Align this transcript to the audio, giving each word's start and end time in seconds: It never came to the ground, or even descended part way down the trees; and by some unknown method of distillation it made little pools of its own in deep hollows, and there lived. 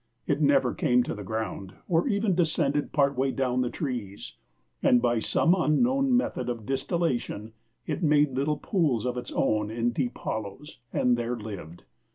It 0.25 0.41
never 0.41 0.73
came 0.73 1.03
to 1.03 1.13
the 1.13 1.23
ground, 1.23 1.75
or 1.87 2.07
even 2.07 2.33
descended 2.33 2.91
part 2.91 3.15
way 3.15 3.31
down 3.31 3.61
the 3.61 3.69
trees; 3.69 4.33
and 4.81 4.99
by 4.99 5.19
some 5.19 5.53
unknown 5.53 6.17
method 6.17 6.49
of 6.49 6.65
distillation 6.65 7.53
it 7.85 8.01
made 8.01 8.31
little 8.35 8.57
pools 8.57 9.05
of 9.05 9.15
its 9.15 9.31
own 9.31 9.69
in 9.69 9.91
deep 9.91 10.17
hollows, 10.17 10.79
and 10.91 11.17
there 11.17 11.35
lived. 11.37 11.83